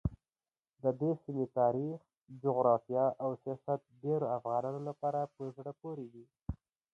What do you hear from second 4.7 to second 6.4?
لپاره په زړه پورې دي.